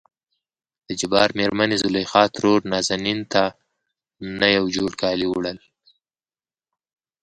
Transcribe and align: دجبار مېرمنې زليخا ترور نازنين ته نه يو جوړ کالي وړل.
دجبار 0.89 1.29
مېرمنې 1.39 1.77
زليخا 1.83 2.23
ترور 2.35 2.59
نازنين 2.71 3.19
ته 3.31 3.43
نه 4.39 4.47
يو 4.57 4.65
جوړ 4.75 4.91
کالي 5.01 5.27
وړل. 5.29 5.57